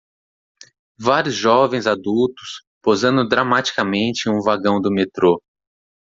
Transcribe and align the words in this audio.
Vários 0.99 1.35
jovens 1.35 1.85
adultos 1.85 2.65
posando 2.81 3.29
dramaticamente 3.29 4.27
em 4.29 4.31
um 4.33 4.41
vagão 4.41 4.81
do 4.81 4.89
metrô. 4.91 5.39